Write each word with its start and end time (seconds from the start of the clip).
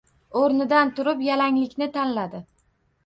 O’rnidan 0.39 0.93
turib, 1.01 1.21
yalanglikni 1.27 1.89
tanladi. 1.99 2.43